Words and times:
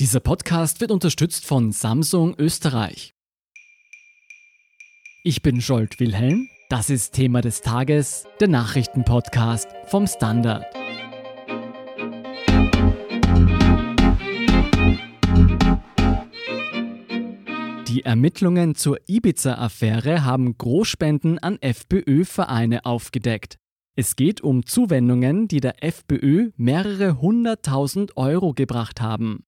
Dieser 0.00 0.18
Podcast 0.18 0.80
wird 0.80 0.90
unterstützt 0.90 1.46
von 1.46 1.70
Samsung 1.70 2.34
Österreich. 2.36 3.14
Ich 5.22 5.40
bin 5.40 5.60
Scholt 5.60 6.00
Wilhelm. 6.00 6.48
Das 6.68 6.90
ist 6.90 7.12
Thema 7.12 7.42
des 7.42 7.60
Tages, 7.60 8.24
der 8.40 8.48
Nachrichtenpodcast 8.48 9.68
vom 9.86 10.08
Standard. 10.08 10.64
Die 17.86 18.02
Ermittlungen 18.04 18.74
zur 18.74 18.98
Ibiza-Affäre 19.06 20.24
haben 20.24 20.58
Großspenden 20.58 21.38
an 21.38 21.56
FPÖ-Vereine 21.60 22.84
aufgedeckt. 22.84 23.58
Es 23.94 24.16
geht 24.16 24.40
um 24.40 24.66
Zuwendungen, 24.66 25.46
die 25.46 25.60
der 25.60 25.84
FPÖ 25.84 26.50
mehrere 26.56 27.20
hunderttausend 27.20 28.16
Euro 28.16 28.54
gebracht 28.54 29.00
haben. 29.00 29.44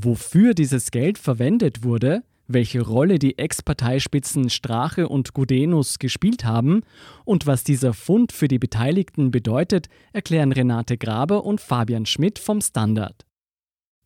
Wofür 0.00 0.54
dieses 0.54 0.92
Geld 0.92 1.18
verwendet 1.18 1.82
wurde, 1.82 2.22
welche 2.46 2.82
Rolle 2.82 3.18
die 3.18 3.36
Ex-Parteispitzen 3.36 4.48
Strache 4.48 5.08
und 5.08 5.34
Gudenus 5.34 5.98
gespielt 5.98 6.44
haben 6.44 6.82
und 7.24 7.48
was 7.48 7.64
dieser 7.64 7.92
Fund 7.94 8.30
für 8.30 8.46
die 8.46 8.60
Beteiligten 8.60 9.32
bedeutet, 9.32 9.88
erklären 10.12 10.52
Renate 10.52 10.98
Graber 10.98 11.44
und 11.44 11.60
Fabian 11.60 12.06
Schmidt 12.06 12.38
vom 12.38 12.60
Standard. 12.60 13.26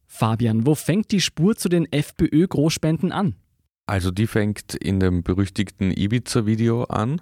Fabian, 0.07 0.65
wo 0.65 0.75
fängt 0.75 1.11
die 1.13 1.21
Spur 1.21 1.57
zu 1.57 1.69
den 1.69 1.85
FPÖ-Großspenden 1.93 3.13
an? 3.13 3.35
Also 3.85 4.11
die 4.11 4.27
fängt 4.27 4.75
in 4.75 4.99
dem 4.99 5.23
berüchtigten 5.23 5.91
Ibiza-Video 5.91 6.85
an, 6.85 7.21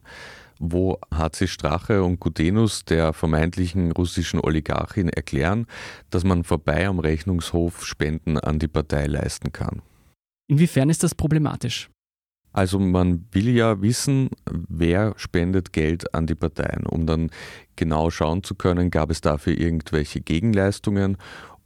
wo 0.60 0.98
HC 1.12 1.48
Strache 1.48 2.04
und 2.04 2.20
Gudenus 2.20 2.84
der 2.84 3.12
vermeintlichen 3.12 3.90
russischen 3.92 4.40
Oligarchin 4.40 5.08
erklären, 5.08 5.66
dass 6.10 6.22
man 6.22 6.44
vorbei 6.44 6.86
am 6.86 7.00
Rechnungshof 7.00 7.84
Spenden 7.84 8.38
an 8.38 8.58
die 8.58 8.68
Partei 8.68 9.06
leisten 9.06 9.52
kann. 9.52 9.82
Inwiefern 10.48 10.90
ist 10.90 11.02
das 11.02 11.14
problematisch? 11.14 11.90
Also 12.52 12.78
man 12.78 13.26
will 13.32 13.48
ja 13.48 13.80
wissen, 13.80 14.30
wer 14.50 15.14
spendet 15.16 15.72
Geld 15.72 16.14
an 16.14 16.26
die 16.26 16.34
Parteien, 16.34 16.84
um 16.84 17.06
dann 17.06 17.30
genau 17.76 18.10
schauen 18.10 18.42
zu 18.42 18.54
können, 18.54 18.90
gab 18.90 19.10
es 19.10 19.20
dafür 19.20 19.56
irgendwelche 19.56 20.20
Gegenleistungen 20.20 21.16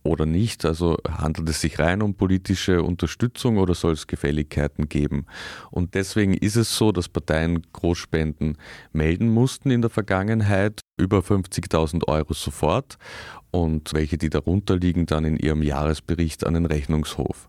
oder 0.04 0.26
nicht? 0.26 0.64
Also 0.64 0.96
handelt 1.08 1.48
es 1.48 1.60
sich 1.60 1.78
rein 1.78 2.02
um 2.02 2.14
politische 2.14 2.82
Unterstützung 2.82 3.58
oder 3.58 3.74
soll 3.74 3.94
es 3.94 4.06
Gefälligkeiten 4.06 4.88
geben? 4.88 5.26
Und 5.70 5.94
deswegen 5.94 6.34
ist 6.34 6.56
es 6.56 6.76
so, 6.76 6.92
dass 6.92 7.08
Parteien 7.08 7.62
Großspenden 7.72 8.58
melden 8.92 9.28
mussten 9.30 9.70
in 9.70 9.80
der 9.80 9.90
Vergangenheit, 9.90 10.80
über 10.96 11.18
50.000 11.18 12.06
Euro 12.06 12.34
sofort 12.34 12.98
und 13.50 13.92
welche, 13.94 14.18
die 14.18 14.30
darunter 14.30 14.76
liegen, 14.76 15.06
dann 15.06 15.24
in 15.24 15.36
ihrem 15.36 15.62
Jahresbericht 15.62 16.46
an 16.46 16.54
den 16.54 16.66
Rechnungshof. 16.66 17.48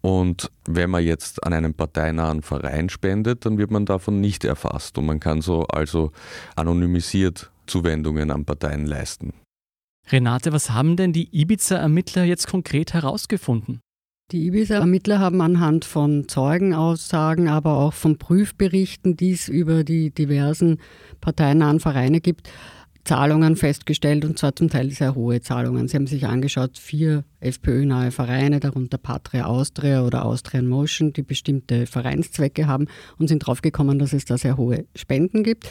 Und 0.00 0.50
wenn 0.66 0.90
man 0.90 1.02
jetzt 1.02 1.44
an 1.44 1.52
einen 1.52 1.74
parteinahen 1.74 2.42
Verein 2.42 2.88
spendet, 2.88 3.44
dann 3.44 3.58
wird 3.58 3.70
man 3.70 3.84
davon 3.84 4.20
nicht 4.20 4.44
erfasst 4.44 4.96
und 4.98 5.06
man 5.06 5.18
kann 5.18 5.40
so 5.40 5.64
also 5.64 6.12
anonymisiert 6.54 7.50
Zuwendungen 7.66 8.30
an 8.30 8.44
Parteien 8.44 8.86
leisten. 8.86 9.32
Renate, 10.10 10.52
was 10.52 10.70
haben 10.70 10.96
denn 10.96 11.12
die 11.12 11.28
Ibiza-Ermittler 11.32 12.24
jetzt 12.24 12.46
konkret 12.46 12.94
herausgefunden? 12.94 13.80
Die 14.32 14.46
Ibiza-Ermittler 14.46 15.18
haben 15.18 15.40
anhand 15.40 15.84
von 15.84 16.28
Zeugenaussagen, 16.28 17.48
aber 17.48 17.78
auch 17.78 17.94
von 17.94 18.18
Prüfberichten, 18.18 19.16
die 19.16 19.32
es 19.32 19.48
über 19.48 19.84
die 19.84 20.10
diversen 20.10 20.78
parteinahen 21.20 21.80
Vereine 21.80 22.20
gibt, 22.20 22.50
Zahlungen 23.04 23.56
festgestellt 23.56 24.26
und 24.26 24.38
zwar 24.38 24.54
zum 24.54 24.68
Teil 24.68 24.90
sehr 24.90 25.14
hohe 25.14 25.40
Zahlungen. 25.40 25.88
Sie 25.88 25.96
haben 25.96 26.06
sich 26.06 26.26
angeschaut, 26.26 26.76
vier 26.76 27.24
FPÖ-nahe 27.40 28.10
Vereine, 28.10 28.60
darunter 28.60 28.98
Patria 28.98 29.46
Austria 29.46 30.04
oder 30.04 30.26
Austrian 30.26 30.66
Motion, 30.66 31.14
die 31.14 31.22
bestimmte 31.22 31.86
Vereinszwecke 31.86 32.66
haben 32.66 32.86
und 33.18 33.28
sind 33.28 33.40
draufgekommen, 33.40 33.98
dass 33.98 34.12
es 34.12 34.26
da 34.26 34.36
sehr 34.36 34.58
hohe 34.58 34.84
Spenden 34.94 35.42
gibt. 35.42 35.70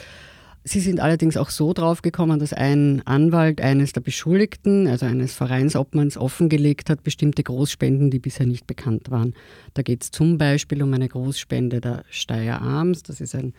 Sie 0.68 0.80
sind 0.80 1.00
allerdings 1.00 1.38
auch 1.38 1.48
so 1.48 1.72
draufgekommen, 1.72 2.38
dass 2.38 2.52
ein 2.52 3.00
Anwalt 3.06 3.62
eines 3.62 3.94
der 3.94 4.02
Beschuldigten, 4.02 4.86
also 4.86 5.06
eines 5.06 5.32
Vereinsobmanns, 5.32 6.18
offengelegt 6.18 6.90
hat, 6.90 7.02
bestimmte 7.02 7.42
Großspenden, 7.42 8.10
die 8.10 8.18
bisher 8.18 8.44
nicht 8.44 8.66
bekannt 8.66 9.10
waren. 9.10 9.32
Da 9.72 9.80
geht 9.80 10.02
es 10.02 10.10
zum 10.10 10.36
Beispiel 10.36 10.82
um 10.82 10.92
eine 10.92 11.08
Großspende 11.08 11.80
der 11.80 12.04
Steyr 12.10 12.60
Arms. 12.60 13.02
Das 13.02 13.22
ist 13.22 13.34
ein 13.34 13.54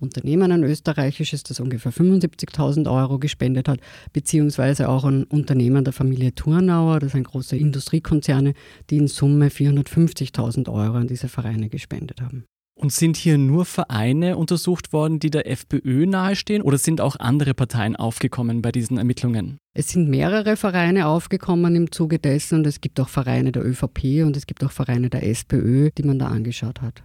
Unternehmen, 0.00 0.52
ein 0.52 0.62
österreichisches, 0.62 1.44
das 1.44 1.60
ungefähr 1.60 1.94
75.000 1.94 2.92
Euro 2.92 3.18
gespendet 3.18 3.66
hat, 3.66 3.80
beziehungsweise 4.12 4.90
auch 4.90 5.04
ein 5.04 5.24
Unternehmen 5.24 5.84
der 5.84 5.94
Familie 5.94 6.34
Thurnauer, 6.34 7.00
das 7.00 7.12
sind 7.12 7.26
große 7.26 7.56
Industriekonzerne, 7.56 8.52
die 8.90 8.98
in 8.98 9.08
Summe 9.08 9.48
450.000 9.48 10.70
Euro 10.70 10.98
an 10.98 11.06
diese 11.06 11.28
Vereine 11.28 11.70
gespendet 11.70 12.20
haben. 12.20 12.44
Und 12.80 12.94
sind 12.94 13.18
hier 13.18 13.36
nur 13.36 13.66
Vereine 13.66 14.38
untersucht 14.38 14.94
worden, 14.94 15.18
die 15.20 15.28
der 15.28 15.46
FPÖ 15.46 16.06
nahestehen 16.06 16.62
oder 16.62 16.78
sind 16.78 17.02
auch 17.02 17.16
andere 17.16 17.52
Parteien 17.52 17.94
aufgekommen 17.94 18.62
bei 18.62 18.72
diesen 18.72 18.96
Ermittlungen? 18.96 19.58
Es 19.74 19.90
sind 19.90 20.08
mehrere 20.08 20.56
Vereine 20.56 21.06
aufgekommen 21.06 21.76
im 21.76 21.92
Zuge 21.92 22.18
dessen 22.18 22.60
und 22.60 22.66
es 22.66 22.80
gibt 22.80 22.98
auch 22.98 23.10
Vereine 23.10 23.52
der 23.52 23.66
ÖVP 23.66 24.24
und 24.24 24.34
es 24.34 24.46
gibt 24.46 24.64
auch 24.64 24.70
Vereine 24.72 25.10
der 25.10 25.28
SPÖ, 25.28 25.90
die 25.90 26.04
man 26.04 26.18
da 26.18 26.28
angeschaut 26.28 26.80
hat. 26.80 27.02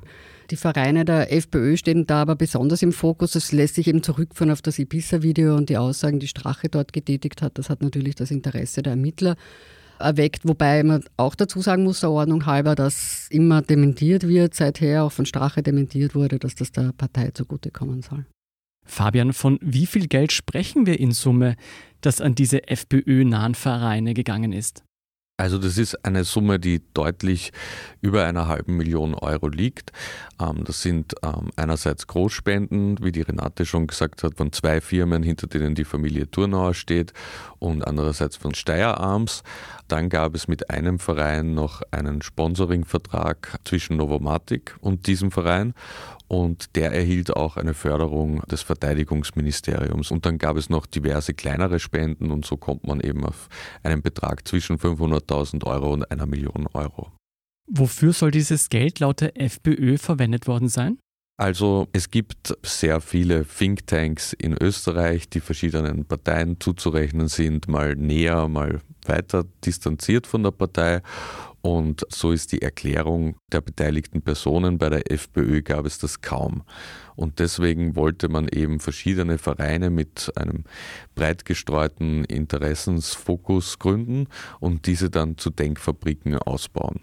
Die 0.49 0.55
Vereine 0.55 1.03
der 1.03 1.33
FPÖ 1.33 1.75
stehen 1.75 2.07
da 2.07 2.21
aber 2.21 2.37
besonders 2.37 2.81
im 2.81 2.93
Fokus. 2.93 3.35
Es 3.35 3.51
lässt 3.51 3.75
sich 3.75 3.87
eben 3.87 4.01
zurückführen 4.01 4.51
auf 4.51 4.61
das 4.61 4.79
Ibiza-Video 4.79 5.57
und 5.57 5.67
die 5.67 5.77
Aussagen, 5.77 6.21
die 6.21 6.29
Strache 6.29 6.69
dort 6.69 6.93
getätigt 6.93 7.41
hat. 7.41 7.57
Das 7.57 7.69
hat 7.69 7.81
natürlich 7.81 8.15
das 8.15 8.31
Interesse 8.31 8.81
der 8.81 8.91
Ermittler 8.91 9.35
erweckt, 10.05 10.47
wobei 10.47 10.83
man 10.83 11.03
auch 11.17 11.35
dazu 11.35 11.61
sagen 11.61 11.83
muss, 11.83 11.99
der 11.99 12.11
Ordnung 12.11 12.45
halber, 12.45 12.75
dass 12.75 13.27
immer 13.29 13.61
dementiert 13.61 14.27
wird, 14.27 14.53
seither 14.53 15.03
auch 15.03 15.11
von 15.11 15.25
Strache 15.25 15.63
dementiert 15.63 16.15
wurde, 16.15 16.39
dass 16.39 16.55
das 16.55 16.71
der 16.71 16.93
Partei 16.97 17.31
zugutekommen 17.31 18.01
soll. 18.01 18.25
Fabian, 18.85 19.33
von 19.33 19.57
wie 19.61 19.87
viel 19.87 20.07
Geld 20.07 20.31
sprechen 20.31 20.85
wir 20.85 20.99
in 20.99 21.11
Summe, 21.11 21.55
das 22.01 22.21
an 22.21 22.35
diese 22.35 22.67
FPÖ-nahen 22.67 23.55
Vereine 23.55 24.13
gegangen 24.13 24.53
ist? 24.53 24.83
Also 25.37 25.57
das 25.57 25.77
ist 25.77 26.05
eine 26.05 26.23
Summe, 26.23 26.61
die 26.61 26.81
deutlich 26.93 27.51
über 27.99 28.23
einer 28.23 28.47
halben 28.47 28.77
Million 28.77 29.13
Euro 29.15 29.49
liegt. 29.49 29.91
Ähm, 30.39 30.63
das 30.63 30.81
sind 30.81 31.13
ähm, 31.23 31.49
einerseits 31.57 32.07
Großspenden, 32.07 32.99
wie 33.01 33.11
die 33.11 33.21
Renate 33.21 33.65
schon 33.65 33.87
gesagt 33.87 34.23
hat, 34.23 34.35
von 34.37 34.53
zwei 34.53 34.79
Firmen, 34.79 35.23
hinter 35.23 35.47
denen 35.47 35.75
die 35.75 35.83
Familie 35.83 36.31
Turnauer 36.31 36.73
steht 36.73 37.11
und 37.59 37.85
andererseits 37.85 38.37
von 38.37 38.55
Steierarms. 38.55 39.43
Dann 39.89 40.07
gab 40.07 40.35
es 40.35 40.47
mit 40.47 40.69
einem 40.69 40.99
Verein 40.99 41.53
noch 41.53 41.81
einen 41.91 42.21
Sponsoringvertrag 42.21 43.59
zwischen 43.65 43.97
Novomatic 43.97 44.77
und 44.79 45.05
diesem 45.05 45.31
Verein 45.31 45.73
und 46.27 46.75
der 46.75 46.91
erhielt 46.91 47.35
auch 47.35 47.57
eine 47.57 47.73
Förderung 47.73 48.41
des 48.43 48.61
Verteidigungsministeriums. 48.61 50.11
Und 50.11 50.25
dann 50.25 50.37
gab 50.37 50.57
es 50.57 50.69
noch 50.69 50.85
diverse 50.85 51.33
kleinere 51.33 51.79
Spenden 51.79 52.31
und 52.31 52.45
so 52.45 52.57
kommt 52.57 52.87
man 52.87 52.99
eben 52.99 53.25
auf 53.25 53.49
einen 53.83 54.01
Betrag 54.01 54.47
zwischen 54.47 54.77
500.000 54.77 55.65
Euro 55.65 55.93
und 55.93 56.09
einer 56.11 56.25
Million 56.25 56.67
Euro. 56.73 57.11
Wofür 57.67 58.13
soll 58.13 58.31
dieses 58.31 58.69
Geld 58.69 58.99
laut 58.99 59.21
der 59.21 59.39
FPÖ 59.39 59.97
verwendet 59.97 60.47
worden 60.47 60.69
sein? 60.69 60.99
Also 61.37 61.87
es 61.91 62.11
gibt 62.11 62.57
sehr 62.63 63.01
viele 63.01 63.45
Thinktanks 63.45 64.31
in 64.31 64.55
Österreich, 64.57 65.27
die 65.27 65.41
verschiedenen 65.41 66.05
Parteien 66.05 66.61
zuzurechnen 66.61 67.27
sind, 67.27 67.67
mal 67.67 67.95
näher, 67.95 68.47
mal 68.47 68.79
weiter 69.05 69.43
distanziert 69.65 70.27
von 70.27 70.43
der 70.43 70.51
Partei. 70.51 71.01
Und 71.65 72.05
so 72.09 72.31
ist 72.31 72.51
die 72.51 72.61
Erklärung 72.61 73.37
der 73.51 73.59
beteiligten 73.59 74.21
Personen. 74.21 74.77
Bei 74.77 74.87
der 74.89 75.11
FPÖ 75.11 75.63
gab 75.63 75.87
es 75.87 75.97
das 75.97 76.21
kaum. 76.21 76.61
Und 77.15 77.39
deswegen 77.39 77.95
wollte 77.95 78.29
man 78.29 78.47
eben 78.47 78.79
verschiedene 78.79 79.39
Vereine 79.39 79.89
mit 79.89 80.31
einem 80.35 80.65
breit 81.15 81.43
gestreuten 81.43 82.23
Interessensfokus 82.23 83.79
gründen 83.79 84.27
und 84.59 84.85
diese 84.85 85.09
dann 85.09 85.39
zu 85.39 85.49
Denkfabriken 85.49 86.37
ausbauen. 86.37 87.01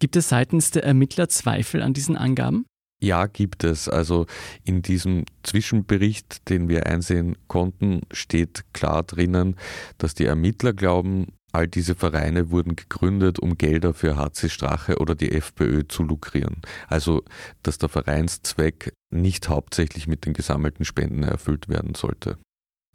Gibt 0.00 0.16
es 0.16 0.28
seitens 0.28 0.70
der 0.70 0.84
Ermittler 0.84 1.30
Zweifel 1.30 1.80
an 1.80 1.94
diesen 1.94 2.18
Angaben? 2.18 2.66
Ja, 3.00 3.24
gibt 3.24 3.64
es. 3.64 3.88
Also 3.88 4.26
in 4.64 4.82
diesem 4.82 5.24
Zwischenbericht, 5.44 6.50
den 6.50 6.68
wir 6.68 6.84
einsehen 6.84 7.36
konnten, 7.48 8.02
steht 8.12 8.64
klar 8.74 9.02
drinnen, 9.02 9.56
dass 9.96 10.12
die 10.12 10.26
Ermittler 10.26 10.74
glauben, 10.74 11.28
all 11.54 11.68
diese 11.68 11.94
Vereine 11.94 12.50
wurden 12.50 12.76
gegründet, 12.76 13.38
um 13.38 13.56
Gelder 13.56 13.94
für 13.94 14.16
HC 14.16 14.48
Strache 14.48 14.98
oder 14.98 15.14
die 15.14 15.32
FPÖ 15.32 15.86
zu 15.86 16.02
lukrieren. 16.02 16.62
Also, 16.88 17.22
dass 17.62 17.78
der 17.78 17.88
Vereinszweck 17.88 18.92
nicht 19.10 19.48
hauptsächlich 19.48 20.06
mit 20.06 20.26
den 20.26 20.34
gesammelten 20.34 20.84
Spenden 20.84 21.22
erfüllt 21.22 21.68
werden 21.68 21.94
sollte. 21.94 22.38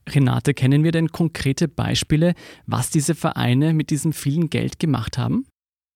Renate, 0.09 0.53
kennen 0.53 0.83
wir 0.83 0.91
denn 0.91 1.09
konkrete 1.09 1.67
Beispiele, 1.67 2.33
was 2.65 2.89
diese 2.89 3.15
Vereine 3.15 3.73
mit 3.73 3.89
diesem 3.89 4.13
vielen 4.13 4.49
Geld 4.49 4.79
gemacht 4.79 5.17
haben? 5.17 5.45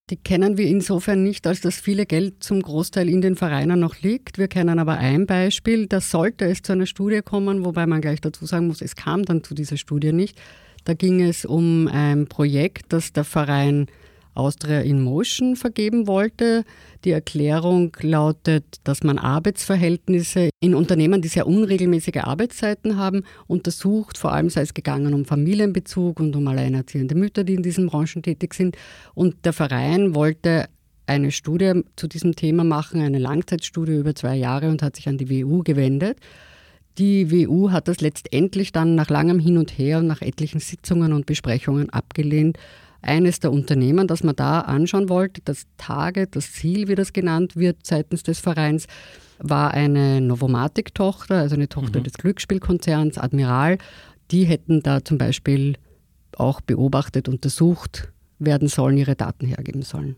Die 0.10 0.18
kennen 0.18 0.58
wir 0.58 0.68
insofern 0.68 1.24
nicht, 1.24 1.48
als 1.48 1.62
dass 1.62 1.80
viele 1.80 2.06
Geld 2.06 2.44
zum 2.44 2.62
Großteil 2.62 3.08
in 3.08 3.22
den 3.22 3.36
Vereinen 3.38 3.80
noch 3.80 4.02
liegt. 4.02 4.38
Wir 4.38 4.50
kennen 4.50 4.78
aber 4.78 4.98
ein 4.98 5.26
Beispiel, 5.26 5.88
da 5.88 6.02
sollte 6.02 6.46
es 6.46 6.62
zu 6.62 6.74
einer 6.74 6.86
Studie 6.86 7.22
kommen, 7.22 7.64
wobei 7.64 7.88
man 7.88 8.02
gleich 8.02 8.20
dazu 8.20 8.46
sagen 8.46 8.68
muss, 8.68 8.82
es 8.82 8.98
kam 8.98 9.24
dann 9.24 9.44
zu 9.44 9.54
dieser 9.54 9.78
Studie 9.78 10.12
nicht. 10.12 10.40
Da 10.84 10.94
ging 10.94 11.22
es 11.22 11.46
um 11.46 11.88
ein 11.88 12.28
Projekt, 12.28 12.92
das 12.94 13.14
der 13.14 13.24
Verein 13.24 13.88
Austria 14.36 14.82
in 14.82 15.02
Motion 15.02 15.56
vergeben 15.56 16.08
wollte. 16.08 16.64
Die 17.06 17.12
Erklärung 17.12 17.96
lautet, 18.02 18.66
dass 18.84 19.04
man 19.04 19.20
Arbeitsverhältnisse 19.20 20.50
in 20.60 20.74
Unternehmen, 20.74 21.22
die 21.22 21.28
sehr 21.28 21.48
unregelmäßige 21.48 22.18
Arbeitszeiten 22.24 22.98
haben, 22.98 23.24
untersucht. 23.48 24.18
Vor 24.18 24.34
allem 24.34 24.50
sei 24.50 24.62
es 24.62 24.74
gegangen 24.74 25.14
um 25.14 25.26
Familienbezug 25.26 26.20
und 26.20 26.36
um 26.36 26.48
alleinerziehende 26.48 27.16
Mütter, 27.16 27.44
die 27.44 27.54
in 27.54 27.64
diesen 27.64 27.88
Branchen 27.88 28.24
tätig 28.24 28.54
sind. 28.54 28.76
Und 29.14 29.46
der 29.46 29.54
Verein 29.54 30.16
wollte 30.16 30.66
eine 31.06 31.32
Studie 31.32 31.84
zu 31.96 32.08
diesem 32.08 32.36
Thema 32.36 32.64
machen, 32.64 33.02
eine 33.02 33.20
Langzeitstudie 33.20 33.98
über 33.98 34.16
zwei 34.16 34.36
Jahre 34.36 34.70
und 34.70 34.82
hat 34.82 34.96
sich 34.96 35.08
an 35.08 35.18
die 35.18 35.30
WU 35.30 35.62
gewendet. 35.62 36.18
Die 36.98 37.32
WU 37.32 37.72
hat 37.72 37.88
das 37.88 38.02
letztendlich 38.02 38.72
dann 38.72 38.94
nach 38.96 39.10
langem 39.10 39.40
Hin 39.40 39.58
und 39.58 39.78
Her 39.78 40.00
und 40.00 40.08
nach 40.08 40.22
etlichen 40.22 40.60
Sitzungen 40.60 41.14
und 41.14 41.26
Besprechungen 41.26 41.90
abgelehnt. 41.90 42.58
Eines 43.02 43.40
der 43.40 43.52
Unternehmen, 43.52 44.08
das 44.08 44.24
man 44.24 44.36
da 44.36 44.62
anschauen 44.62 45.10
wollte, 45.10 45.42
das 45.44 45.66
Target, 45.78 46.36
das 46.36 46.54
Ziel, 46.54 46.88
wie 46.88 46.96
das 46.96 47.12
genannt 47.12 47.56
wird, 47.56 47.86
seitens 47.86 48.24
des 48.24 48.40
Vereins, 48.40 48.88
war 49.40 49.72
eine 49.72 50.22
Novomatic-Tochter, 50.22 51.36
also 51.36 51.56
eine 51.56 51.68
Tochter 51.68 52.00
mhm. 52.00 52.04
des 52.04 52.14
Glücksspielkonzerns 52.14 53.18
Admiral. 53.18 53.78
Die 54.32 54.46
hätten 54.46 54.82
da 54.84 55.04
zum 55.04 55.18
Beispiel 55.18 55.76
auch 56.38 56.62
beobachtet, 56.62 57.28
untersucht 57.28 58.14
werden 58.40 58.68
sollen, 58.68 58.98
ihre 58.98 59.16
Daten 59.16 59.48
hergeben 59.48 59.82
sollen. 59.82 60.16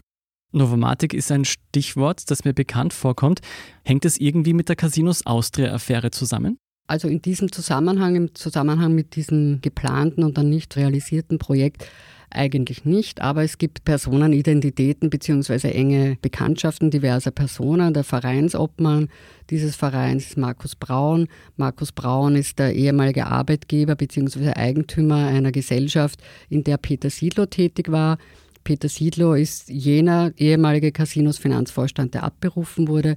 Novomatic 0.52 1.14
ist 1.14 1.32
ein 1.32 1.44
Stichwort, 1.44 2.30
das 2.30 2.46
mir 2.46 2.54
bekannt 2.54 2.94
vorkommt. 2.94 3.42
Hängt 3.84 4.06
es 4.06 4.20
irgendwie 4.20 4.54
mit 4.54 4.70
der 4.70 4.76
Casinos 4.76 5.26
Austria-Affäre 5.26 6.12
zusammen? 6.12 6.58
Also 6.88 7.08
in 7.08 7.22
diesem 7.22 7.52
Zusammenhang, 7.52 8.16
im 8.16 8.36
Zusammenhang 8.36 8.94
mit 8.94 9.16
diesem 9.16 9.60
geplanten 9.62 10.24
und 10.24 10.38
dann 10.38 10.50
nicht 10.50 10.76
realisierten 10.76 11.40
Projekt 11.40 11.88
eigentlich 12.30 12.86
nicht, 12.86 13.22
aber 13.22 13.44
es 13.44 13.58
gibt 13.58 13.86
Personenidentitäten 13.86 15.10
bzw. 15.10 15.70
enge 15.70 16.18
Bekanntschaften 16.22 16.92
diverser 16.92 17.32
Personen. 17.32 17.94
Der 17.94 18.04
Vereinsobmann 18.04 19.10
dieses 19.50 19.76
Vereins 19.76 20.28
ist 20.28 20.38
Markus 20.38 20.76
Braun. 20.76 21.28
Markus 21.56 21.92
Braun 21.92 22.36
ist 22.36 22.60
der 22.60 22.74
ehemalige 22.74 23.28
Arbeitgeber 23.28 23.96
bzw. 23.96 24.54
Eigentümer 24.54 25.28
einer 25.28 25.52
Gesellschaft, 25.52 26.20
in 26.50 26.64
der 26.64 26.78
Peter 26.78 27.10
Siedlow 27.10 27.46
tätig 27.46 27.92
war. 27.92 28.18
Peter 28.64 28.90
Siedlow 28.90 29.34
ist 29.34 29.70
jener 29.70 30.34
ehemalige 30.38 30.92
Casinos-Finanzvorstand, 30.92 32.16
der 32.16 32.24
abberufen 32.24 32.88
wurde 32.88 33.16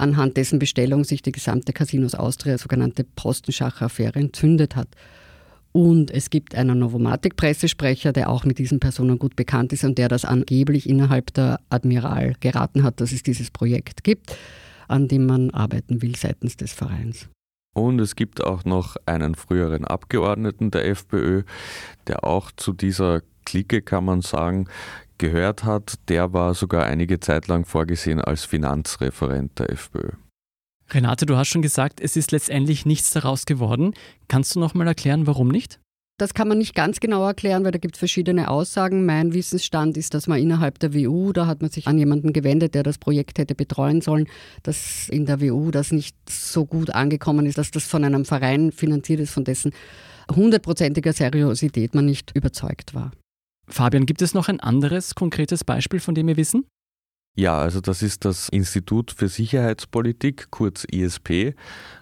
anhand 0.00 0.36
dessen 0.36 0.58
Bestellung 0.58 1.04
sich 1.04 1.22
die 1.22 1.32
gesamte 1.32 1.72
Casinos 1.72 2.14
Austria, 2.14 2.58
sogenannte 2.58 3.04
Postenschacher-Affäre, 3.04 4.18
entzündet 4.18 4.76
hat. 4.76 4.88
Und 5.72 6.10
es 6.10 6.30
gibt 6.30 6.54
einen 6.54 6.80
Novomatic-Pressesprecher, 6.80 8.12
der 8.12 8.28
auch 8.28 8.44
mit 8.44 8.58
diesen 8.58 8.80
Personen 8.80 9.18
gut 9.18 9.36
bekannt 9.36 9.72
ist 9.72 9.84
und 9.84 9.98
der 9.98 10.08
das 10.08 10.24
angeblich 10.24 10.88
innerhalb 10.88 11.32
der 11.34 11.60
Admiral 11.70 12.34
geraten 12.40 12.82
hat, 12.82 13.00
dass 13.00 13.12
es 13.12 13.22
dieses 13.22 13.50
Projekt 13.50 14.02
gibt, 14.02 14.36
an 14.88 15.06
dem 15.06 15.26
man 15.26 15.50
arbeiten 15.50 16.02
will 16.02 16.16
seitens 16.16 16.56
des 16.56 16.72
Vereins. 16.72 17.28
Und 17.72 18.00
es 18.00 18.16
gibt 18.16 18.42
auch 18.42 18.64
noch 18.64 18.96
einen 19.06 19.36
früheren 19.36 19.84
Abgeordneten 19.84 20.72
der 20.72 20.88
FPÖ, 20.88 21.44
der 22.08 22.24
auch 22.24 22.50
zu 22.50 22.72
dieser 22.72 23.22
Clique, 23.44 23.80
kann 23.80 24.04
man 24.04 24.22
sagen, 24.22 24.66
gehört 25.20 25.62
hat, 25.62 25.94
der 26.08 26.32
war 26.32 26.54
sogar 26.54 26.86
einige 26.86 27.20
Zeit 27.20 27.46
lang 27.46 27.64
vorgesehen 27.64 28.20
als 28.20 28.44
Finanzreferent 28.44 29.58
der 29.58 29.70
FPÖ. 29.70 30.10
Renate, 30.90 31.26
du 31.26 31.36
hast 31.36 31.48
schon 31.48 31.62
gesagt, 31.62 32.00
es 32.00 32.16
ist 32.16 32.32
letztendlich 32.32 32.84
nichts 32.84 33.10
daraus 33.12 33.46
geworden. 33.46 33.94
Kannst 34.26 34.56
du 34.56 34.60
noch 34.60 34.74
mal 34.74 34.88
erklären, 34.88 35.28
warum 35.28 35.48
nicht? 35.48 35.78
Das 36.18 36.34
kann 36.34 36.48
man 36.48 36.58
nicht 36.58 36.74
ganz 36.74 37.00
genau 37.00 37.24
erklären, 37.24 37.64
weil 37.64 37.70
da 37.70 37.78
gibt 37.78 37.94
es 37.94 37.98
verschiedene 37.98 38.50
Aussagen. 38.50 39.06
Mein 39.06 39.32
Wissensstand 39.32 39.96
ist, 39.96 40.12
dass 40.12 40.26
man 40.26 40.38
innerhalb 40.38 40.78
der 40.78 40.92
WU, 40.92 41.32
da 41.32 41.46
hat 41.46 41.62
man 41.62 41.70
sich 41.70 41.86
an 41.86 41.96
jemanden 41.96 42.32
gewendet, 42.32 42.74
der 42.74 42.82
das 42.82 42.98
Projekt 42.98 43.38
hätte 43.38 43.54
betreuen 43.54 44.00
sollen, 44.00 44.26
dass 44.62 45.08
in 45.08 45.24
der 45.24 45.40
WU 45.40 45.70
das 45.70 45.92
nicht 45.92 46.16
so 46.28 46.66
gut 46.66 46.90
angekommen 46.90 47.46
ist, 47.46 47.56
dass 47.56 47.70
das 47.70 47.84
von 47.84 48.04
einem 48.04 48.24
Verein 48.24 48.72
finanziert 48.72 49.20
ist, 49.20 49.30
von 49.30 49.44
dessen 49.44 49.72
hundertprozentiger 50.34 51.12
Seriosität 51.12 51.94
man 51.94 52.04
nicht 52.04 52.36
überzeugt 52.36 52.94
war. 52.94 53.12
Fabian, 53.70 54.06
gibt 54.06 54.22
es 54.22 54.34
noch 54.34 54.48
ein 54.48 54.60
anderes 54.60 55.14
konkretes 55.14 55.64
Beispiel, 55.64 56.00
von 56.00 56.14
dem 56.14 56.26
wir 56.26 56.36
wissen? 56.36 56.66
Ja, 57.36 57.58
also 57.58 57.80
das 57.80 58.02
ist 58.02 58.24
das 58.24 58.48
Institut 58.48 59.12
für 59.12 59.28
Sicherheitspolitik, 59.28 60.48
kurz 60.50 60.84
ISP. 60.84 61.54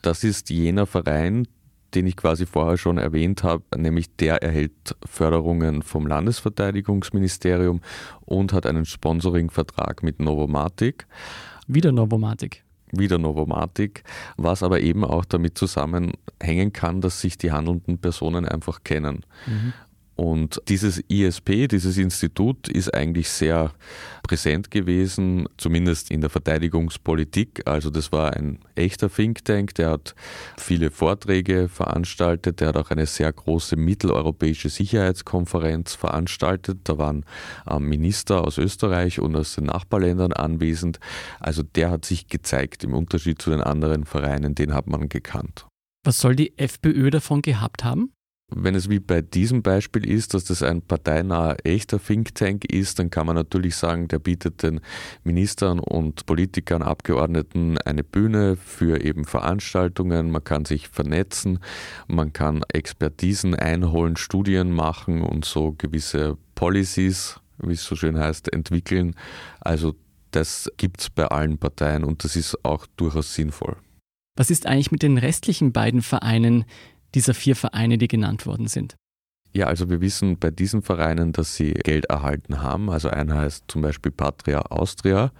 Das 0.02 0.24
ist 0.24 0.50
jener 0.50 0.86
Verein, 0.86 1.46
den 1.94 2.06
ich 2.06 2.16
quasi 2.16 2.46
vorher 2.46 2.76
schon 2.76 2.98
erwähnt 2.98 3.42
habe, 3.42 3.64
nämlich 3.76 4.14
der 4.16 4.42
erhält 4.42 4.96
Förderungen 5.04 5.82
vom 5.82 6.06
Landesverteidigungsministerium 6.06 7.80
und 8.20 8.52
hat 8.52 8.66
einen 8.66 8.84
Sponsoringvertrag 8.84 10.02
mit 10.02 10.20
Novomatic. 10.20 11.06
Wieder 11.66 11.92
Novomatic. 11.92 12.64
Wieder 12.92 13.18
Novomatic, 13.18 14.02
was 14.38 14.62
aber 14.62 14.80
eben 14.80 15.04
auch 15.04 15.26
damit 15.26 15.58
zusammenhängen 15.58 16.72
kann, 16.72 17.02
dass 17.02 17.20
sich 17.20 17.36
die 17.36 17.52
handelnden 17.52 17.98
Personen 17.98 18.46
einfach 18.46 18.82
kennen. 18.82 19.26
Mhm. 19.46 19.74
Und 20.20 20.60
dieses 20.66 20.98
ISP, 21.08 21.68
dieses 21.68 21.96
Institut, 21.96 22.66
ist 22.66 22.92
eigentlich 22.92 23.28
sehr 23.28 23.70
präsent 24.26 24.68
gewesen, 24.68 25.48
zumindest 25.58 26.10
in 26.10 26.20
der 26.20 26.28
Verteidigungspolitik. 26.28 27.62
Also 27.68 27.88
das 27.88 28.10
war 28.10 28.32
ein 28.32 28.58
echter 28.74 29.08
Think 29.08 29.44
Tank, 29.44 29.76
der 29.76 29.90
hat 29.90 30.16
viele 30.56 30.90
Vorträge 30.90 31.68
veranstaltet, 31.68 32.58
der 32.58 32.68
hat 32.68 32.76
auch 32.76 32.90
eine 32.90 33.06
sehr 33.06 33.32
große 33.32 33.76
mitteleuropäische 33.76 34.70
Sicherheitskonferenz 34.70 35.94
veranstaltet. 35.94 36.80
Da 36.82 36.98
waren 36.98 37.24
ähm, 37.70 37.88
Minister 37.88 38.42
aus 38.42 38.58
Österreich 38.58 39.20
und 39.20 39.36
aus 39.36 39.54
den 39.54 39.66
Nachbarländern 39.66 40.32
anwesend. 40.32 40.98
Also 41.38 41.62
der 41.62 41.92
hat 41.92 42.04
sich 42.04 42.26
gezeigt 42.26 42.82
im 42.82 42.92
Unterschied 42.92 43.40
zu 43.40 43.50
den 43.50 43.60
anderen 43.60 44.04
Vereinen, 44.04 44.56
den 44.56 44.74
hat 44.74 44.88
man 44.88 45.08
gekannt. 45.08 45.64
Was 46.04 46.18
soll 46.18 46.34
die 46.34 46.58
FPÖ 46.58 47.10
davon 47.10 47.40
gehabt 47.40 47.84
haben? 47.84 48.10
Wenn 48.50 48.74
es 48.74 48.88
wie 48.88 48.98
bei 48.98 49.20
diesem 49.20 49.62
Beispiel 49.62 50.08
ist, 50.08 50.32
dass 50.32 50.44
das 50.44 50.62
ein 50.62 50.80
parteinaher 50.80 51.58
echter 51.64 52.02
Think 52.02 52.34
Tank 52.34 52.64
ist, 52.64 52.98
dann 52.98 53.10
kann 53.10 53.26
man 53.26 53.36
natürlich 53.36 53.76
sagen, 53.76 54.08
der 54.08 54.20
bietet 54.20 54.62
den 54.62 54.80
Ministern 55.22 55.78
und 55.78 56.24
Politikern, 56.24 56.82
Abgeordneten 56.82 57.76
eine 57.78 58.02
Bühne 58.02 58.56
für 58.56 59.04
eben 59.04 59.26
Veranstaltungen. 59.26 60.30
Man 60.30 60.44
kann 60.44 60.64
sich 60.64 60.88
vernetzen, 60.88 61.58
man 62.06 62.32
kann 62.32 62.62
Expertisen 62.72 63.54
einholen, 63.54 64.16
Studien 64.16 64.72
machen 64.72 65.22
und 65.22 65.44
so 65.44 65.74
gewisse 65.76 66.38
Policies, 66.54 67.40
wie 67.58 67.74
es 67.74 67.84
so 67.84 67.96
schön 67.96 68.18
heißt, 68.18 68.50
entwickeln. 68.50 69.14
Also 69.60 69.94
das 70.30 70.72
gibt 70.78 71.02
es 71.02 71.10
bei 71.10 71.26
allen 71.26 71.58
Parteien 71.58 72.02
und 72.02 72.24
das 72.24 72.34
ist 72.34 72.64
auch 72.64 72.86
durchaus 72.96 73.34
sinnvoll. 73.34 73.76
Was 74.36 74.50
ist 74.50 74.66
eigentlich 74.66 74.92
mit 74.92 75.02
den 75.02 75.18
restlichen 75.18 75.72
beiden 75.72 76.00
Vereinen, 76.00 76.64
dieser 77.14 77.34
vier 77.34 77.56
Vereine, 77.56 77.98
die 77.98 78.08
genannt 78.08 78.46
worden 78.46 78.68
sind? 78.68 78.96
Ja, 79.52 79.66
also 79.66 79.88
wir 79.88 80.00
wissen 80.00 80.38
bei 80.38 80.50
diesen 80.50 80.82
Vereinen, 80.82 81.32
dass 81.32 81.56
sie 81.56 81.72
Geld 81.72 82.04
erhalten 82.06 82.62
haben. 82.62 82.90
Also 82.90 83.08
einer 83.08 83.38
heißt 83.38 83.64
zum 83.68 83.82
Beispiel 83.82 84.12
Patria 84.12 84.60
Austria. 84.60 85.32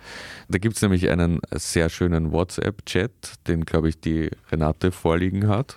Da 0.49 0.59
gibt 0.59 0.77
es 0.77 0.83
nämlich 0.83 1.11
einen 1.11 1.41
sehr 1.53 1.91
schönen 1.91 2.33
WhatsApp-Chat, 2.33 3.47
den, 3.47 3.65
glaube 3.65 3.91
ich, 3.91 4.01
die 4.01 4.31
Renate 4.51 4.93
vorliegen 4.93 5.47
hat. 5.49 5.77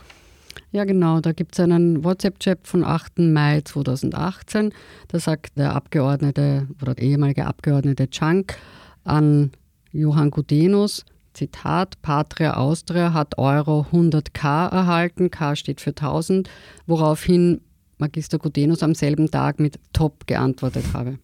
Ja, 0.71 0.85
genau. 0.85 1.19
Da 1.19 1.33
gibt 1.33 1.53
es 1.53 1.59
einen 1.59 2.03
WhatsApp-Chat 2.03 2.67
von 2.67 2.85
8. 2.85 3.19
Mai 3.19 3.61
2018. 3.61 4.73
Da 5.09 5.19
sagt 5.19 5.57
der 5.57 5.75
Abgeordnete 5.75 6.67
oder 6.81 6.95
der 6.95 7.03
ehemalige 7.03 7.45
Abgeordnete 7.45 8.09
Chunk 8.09 8.55
an 9.03 9.51
Johann 9.91 10.31
Gudenus, 10.31 11.03
Zitat, 11.33 12.01
Patria 12.01 12.55
Austria 12.55 13.13
hat 13.13 13.37
Euro 13.37 13.85
100k 13.91 14.69
erhalten, 14.69 15.31
K 15.31 15.55
steht 15.55 15.81
für 15.81 15.91
1000, 15.91 16.49
woraufhin 16.87 17.61
Magister 17.97 18.39
Gudenus 18.39 18.83
am 18.83 18.95
selben 18.95 19.29
Tag 19.29 19.59
mit 19.59 19.79
Top 19.93 20.27
geantwortet 20.27 20.85
habe. 20.93 21.19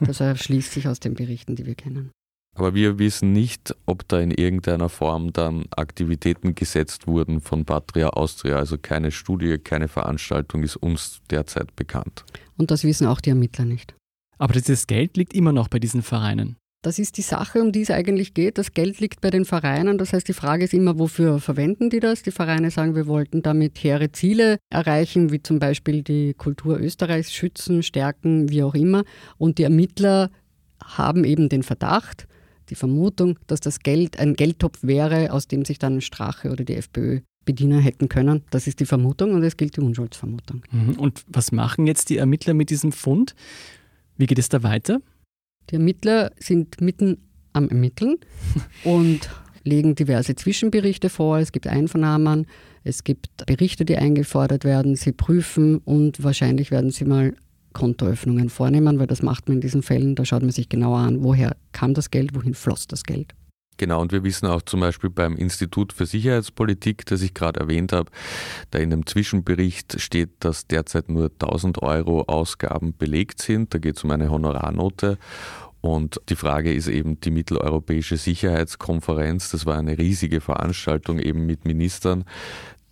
Das 0.00 0.20
erschließt 0.20 0.72
sich 0.72 0.88
aus 0.88 1.00
den 1.00 1.14
Berichten, 1.14 1.56
die 1.56 1.66
wir 1.66 1.74
kennen. 1.74 2.10
Aber 2.54 2.74
wir 2.74 2.98
wissen 2.98 3.32
nicht, 3.32 3.74
ob 3.86 4.06
da 4.08 4.20
in 4.20 4.30
irgendeiner 4.30 4.88
Form 4.88 5.32
dann 5.32 5.64
Aktivitäten 5.70 6.54
gesetzt 6.54 7.06
wurden 7.06 7.40
von 7.40 7.64
Patria 7.64 8.10
Austria. 8.10 8.56
Also 8.56 8.76
keine 8.78 9.10
Studie, 9.10 9.58
keine 9.58 9.88
Veranstaltung 9.88 10.62
ist 10.62 10.76
uns 10.76 11.20
derzeit 11.30 11.74
bekannt. 11.76 12.24
Und 12.58 12.70
das 12.70 12.84
wissen 12.84 13.06
auch 13.06 13.20
die 13.20 13.30
Ermittler 13.30 13.64
nicht. 13.64 13.94
Aber 14.38 14.52
dieses 14.52 14.86
Geld 14.86 15.16
liegt 15.16 15.34
immer 15.34 15.52
noch 15.52 15.68
bei 15.68 15.78
diesen 15.78 16.02
Vereinen. 16.02 16.56
Das 16.82 16.98
ist 16.98 17.16
die 17.16 17.22
Sache, 17.22 17.62
um 17.62 17.70
die 17.70 17.82
es 17.82 17.92
eigentlich 17.92 18.34
geht. 18.34 18.58
Das 18.58 18.74
Geld 18.74 18.98
liegt 18.98 19.20
bei 19.20 19.30
den 19.30 19.44
Vereinen. 19.44 19.98
Das 19.98 20.12
heißt, 20.12 20.26
die 20.26 20.32
Frage 20.32 20.64
ist 20.64 20.74
immer, 20.74 20.98
wofür 20.98 21.38
verwenden 21.38 21.90
die 21.90 22.00
das? 22.00 22.22
Die 22.22 22.32
Vereine 22.32 22.72
sagen, 22.72 22.96
wir 22.96 23.06
wollten 23.06 23.40
damit 23.40 23.78
hehre 23.78 24.10
Ziele 24.10 24.58
erreichen, 24.68 25.30
wie 25.30 25.40
zum 25.40 25.60
Beispiel 25.60 26.02
die 26.02 26.34
Kultur 26.34 26.80
Österreichs 26.80 27.32
schützen, 27.32 27.84
stärken, 27.84 28.50
wie 28.50 28.64
auch 28.64 28.74
immer. 28.74 29.04
Und 29.38 29.58
die 29.58 29.62
Ermittler 29.62 30.30
haben 30.84 31.22
eben 31.22 31.48
den 31.48 31.62
Verdacht, 31.62 32.26
die 32.68 32.74
Vermutung, 32.74 33.38
dass 33.46 33.60
das 33.60 33.78
Geld 33.80 34.18
ein 34.18 34.34
Geldtopf 34.34 34.80
wäre, 34.82 35.32
aus 35.32 35.46
dem 35.46 35.64
sich 35.64 35.78
dann 35.78 36.00
Strache 36.00 36.50
oder 36.50 36.64
die 36.64 36.74
FPÖ 36.74 37.20
bedienen 37.44 37.80
hätten 37.80 38.08
können. 38.08 38.42
Das 38.50 38.66
ist 38.66 38.80
die 38.80 38.86
Vermutung 38.86 39.34
und 39.34 39.44
es 39.44 39.56
gilt 39.56 39.76
die 39.76 39.80
Unschuldsvermutung. 39.80 40.62
Mhm. 40.72 40.94
Und 40.94 41.22
was 41.28 41.52
machen 41.52 41.86
jetzt 41.86 42.10
die 42.10 42.16
Ermittler 42.16 42.54
mit 42.54 42.70
diesem 42.70 42.90
Fund? 42.90 43.36
Wie 44.16 44.26
geht 44.26 44.38
es 44.38 44.48
da 44.48 44.64
weiter? 44.64 45.00
Die 45.70 45.76
Ermittler 45.76 46.32
sind 46.38 46.80
mitten 46.80 47.18
am 47.52 47.68
Ermitteln 47.68 48.16
und 48.84 49.28
legen 49.64 49.94
diverse 49.94 50.34
Zwischenberichte 50.34 51.08
vor. 51.08 51.38
Es 51.38 51.52
gibt 51.52 51.66
Einvernahmen, 51.66 52.46
es 52.84 53.04
gibt 53.04 53.46
Berichte, 53.46 53.84
die 53.84 53.96
eingefordert 53.96 54.64
werden. 54.64 54.96
Sie 54.96 55.12
prüfen 55.12 55.78
und 55.78 56.22
wahrscheinlich 56.22 56.70
werden 56.70 56.90
sie 56.90 57.04
mal 57.04 57.34
Kontoöffnungen 57.72 58.50
vornehmen, 58.50 58.98
weil 58.98 59.06
das 59.06 59.22
macht 59.22 59.48
man 59.48 59.58
in 59.58 59.60
diesen 59.60 59.82
Fällen. 59.82 60.14
Da 60.14 60.24
schaut 60.24 60.42
man 60.42 60.50
sich 60.50 60.68
genauer 60.68 60.98
an, 60.98 61.22
woher 61.22 61.56
kam 61.72 61.94
das 61.94 62.10
Geld, 62.10 62.34
wohin 62.34 62.54
floss 62.54 62.86
das 62.86 63.04
Geld. 63.04 63.34
Genau, 63.78 64.00
und 64.00 64.12
wir 64.12 64.22
wissen 64.22 64.46
auch 64.46 64.62
zum 64.62 64.80
Beispiel 64.80 65.10
beim 65.10 65.36
Institut 65.36 65.92
für 65.92 66.06
Sicherheitspolitik, 66.06 67.06
das 67.06 67.22
ich 67.22 67.34
gerade 67.34 67.60
erwähnt 67.60 67.92
habe, 67.92 68.10
da 68.70 68.78
in 68.78 68.90
dem 68.90 69.06
Zwischenbericht 69.06 70.00
steht, 70.00 70.30
dass 70.40 70.66
derzeit 70.66 71.08
nur 71.08 71.30
1000 71.40 71.82
Euro 71.82 72.22
Ausgaben 72.22 72.96
belegt 72.96 73.40
sind. 73.40 73.74
Da 73.74 73.78
geht 73.78 73.96
es 73.96 74.04
um 74.04 74.10
eine 74.10 74.30
Honorarnote. 74.30 75.18
Und 75.80 76.20
die 76.28 76.36
Frage 76.36 76.72
ist 76.72 76.86
eben 76.86 77.18
die 77.20 77.32
Mitteleuropäische 77.32 78.16
Sicherheitskonferenz. 78.16 79.50
Das 79.50 79.66
war 79.66 79.76
eine 79.78 79.98
riesige 79.98 80.40
Veranstaltung 80.40 81.18
eben 81.18 81.44
mit 81.44 81.64
Ministern. 81.64 82.24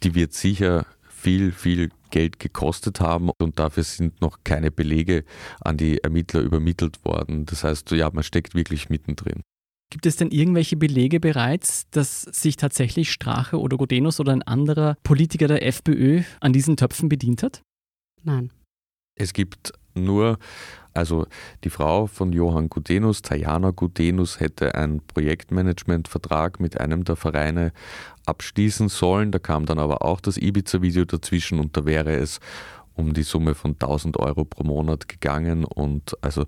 Die 0.02 0.16
wird 0.16 0.32
sicher 0.32 0.86
viel, 1.08 1.52
viel 1.52 1.90
Geld 2.10 2.40
gekostet 2.40 3.00
haben 3.00 3.30
und 3.38 3.58
dafür 3.58 3.84
sind 3.84 4.20
noch 4.20 4.38
keine 4.42 4.72
Belege 4.72 5.24
an 5.60 5.76
die 5.76 6.02
Ermittler 6.02 6.40
übermittelt 6.40 7.04
worden. 7.04 7.46
Das 7.46 7.62
heißt, 7.62 7.92
ja, 7.92 8.10
man 8.12 8.24
steckt 8.24 8.56
wirklich 8.56 8.88
mittendrin. 8.88 9.42
Gibt 9.90 10.06
es 10.06 10.14
denn 10.14 10.30
irgendwelche 10.30 10.76
Belege 10.76 11.18
bereits, 11.18 11.90
dass 11.90 12.22
sich 12.22 12.56
tatsächlich 12.56 13.10
Strache 13.10 13.58
oder 13.58 13.76
Godenus 13.76 14.20
oder 14.20 14.32
ein 14.32 14.42
anderer 14.42 14.96
Politiker 15.02 15.48
der 15.48 15.66
FPÖ 15.66 16.22
an 16.40 16.52
diesen 16.52 16.76
Töpfen 16.76 17.08
bedient 17.08 17.42
hat? 17.42 17.62
Nein. 18.22 18.52
Es 19.16 19.32
gibt 19.32 19.72
nur, 19.94 20.38
also 20.94 21.26
die 21.64 21.70
Frau 21.70 22.06
von 22.06 22.32
Johann 22.32 22.68
Gudenus, 22.68 23.22
Tajana 23.22 23.72
Gudenus, 23.72 24.38
hätte 24.38 24.76
einen 24.76 25.00
Projektmanagementvertrag 25.00 26.60
mit 26.60 26.80
einem 26.80 27.02
der 27.02 27.16
Vereine 27.16 27.72
abschließen 28.26 28.88
sollen. 28.88 29.32
Da 29.32 29.40
kam 29.40 29.66
dann 29.66 29.80
aber 29.80 30.02
auch 30.02 30.20
das 30.20 30.36
Ibiza-Video 30.36 31.04
dazwischen 31.04 31.58
und 31.58 31.76
da 31.76 31.84
wäre 31.84 32.14
es 32.14 32.38
um 32.94 33.14
die 33.14 33.22
Summe 33.22 33.54
von 33.54 33.72
1000 33.72 34.18
Euro 34.18 34.44
pro 34.44 34.64
Monat 34.64 35.08
gegangen 35.08 35.64
und 35.64 36.16
also 36.22 36.46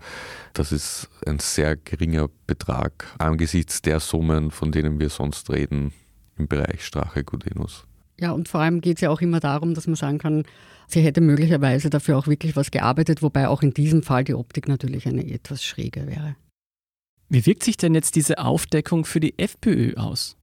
das 0.53 0.73
ist 0.73 1.09
ein 1.27 1.39
sehr 1.39 1.77
geringer 1.77 2.29
Betrag 2.47 3.07
angesichts 3.19 3.83
der 3.83 4.01
Summen, 4.01 4.51
von 4.51 4.73
denen 4.73 5.01
wir 5.01 5.09
sonst 5.09 5.51
reden 5.51 5.93
im 6.37 6.49
Bereich 6.49 6.85
Strache 6.85 7.25
Gudenus. 7.25 7.85
Ja, 8.21 8.33
und 8.33 8.49
vor 8.49 8.61
allem 8.61 8.81
geht 8.81 8.99
es 8.99 9.01
ja 9.01 9.11
auch 9.11 9.21
immer 9.21 9.41
darum, 9.41 9.75
dass 9.75 9.87
man 9.87 9.97
sagen 9.97 10.19
kann, 10.19 10.45
sie 10.87 11.01
hätte 11.01 11.21
möglicherweise 11.21 11.91
dafür 11.91 12.19
auch 12.19 12.27
wirklich 12.27 12.55
was 12.57 12.71
gearbeitet, 12.71 13.23
wobei 13.23 13.49
auch 13.49 13.63
in 13.63 13.75
diesem 13.75 14.03
Fall 14.03 14.25
die 14.25 14.35
Optik 14.35 14.69
natürlich 14.69 15.09
eine 15.09 15.29
etwas 15.29 15.65
schräge 15.65 16.07
wäre. 16.07 16.37
Wie 17.29 17.47
wirkt 17.47 17.65
sich 17.65 17.79
denn 17.79 17.95
jetzt 17.95 18.15
diese 18.15 18.39
Aufdeckung 18.39 19.05
für 19.05 19.19
die 19.19 19.39
FPÖ 19.39 19.95
aus? 19.97 20.37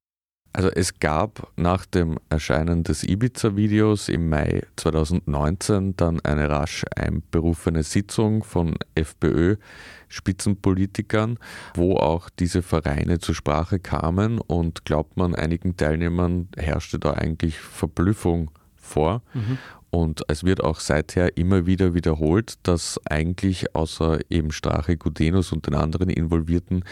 Also 0.52 0.70
es 0.70 0.98
gab 1.00 1.52
nach 1.58 1.86
dem 1.86 2.18
Erscheinen 2.30 2.84
des 2.84 3.04
Ibiza-Videos 3.04 4.10
im 4.10 4.30
Mai 4.30 4.64
2019 4.78 5.96
dann 5.96 6.20
eine 6.22 6.50
rasch 6.50 6.86
einberufene 6.96 7.84
Sitzung 7.84 8.44
von 8.44 8.74
FPÖ-Spitzenpolitikern, 8.96 11.38
wo 11.76 11.98
auch 11.98 12.32
diese 12.32 12.64
Vereine 12.64 13.20
zur 13.20 13.36
Sprache 13.36 13.78
kamen. 13.80 14.40
Und 14.40 14.86
glaubt 14.86 15.18
man, 15.18 15.36
einigen 15.36 15.78
Teilnehmern 15.78 16.48
herrschte 16.58 16.98
da 16.98 17.14
eigentlich 17.14 17.60
Verblüffung 17.60 18.50
vor. 18.90 19.22
Mhm. 19.34 19.58
Und 19.92 20.22
es 20.28 20.44
wird 20.44 20.64
auch 20.64 20.80
seither 20.80 21.36
immer 21.38 21.66
wieder 21.66 21.96
wiederholt, 21.96 22.60
dass 22.64 23.00
eigentlich 23.10 23.76
außer 23.76 24.20
eben 24.30 24.52
Strache 24.52 24.98
Gudenus 24.98 25.52
und 25.52 25.66
den 25.66 25.74
anderen 25.74 26.10
Involvierten 26.10 26.84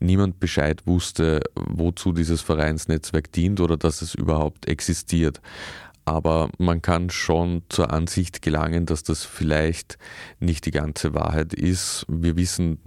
niemand 0.00 0.40
Bescheid 0.40 0.86
wusste, 0.86 1.42
wozu 1.54 2.12
dieses 2.12 2.40
Vereinsnetzwerk 2.40 3.30
dient 3.32 3.60
oder 3.60 3.76
dass 3.76 4.00
es 4.00 4.14
überhaupt 4.14 4.66
existiert. 4.66 5.42
Aber 6.06 6.48
man 6.56 6.80
kann 6.80 7.10
schon 7.10 7.64
zur 7.68 7.92
Ansicht 7.92 8.40
gelangen, 8.40 8.86
dass 8.86 9.02
das 9.02 9.24
vielleicht 9.26 9.98
nicht 10.40 10.64
die 10.64 10.70
ganze 10.70 11.12
Wahrheit 11.12 11.52
ist. 11.52 12.06
Wir 12.08 12.34
wissen, 12.38 12.78